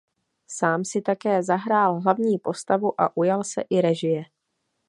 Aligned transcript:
Sám 0.47 0.85
si 0.85 1.01
také 1.01 1.43
zahrál 1.43 1.99
hlavní 1.99 2.37
postavu 2.39 3.01
a 3.01 3.17
ujal 3.17 3.43
se 3.43 3.61
i 3.69 3.81
režie. 3.81 4.23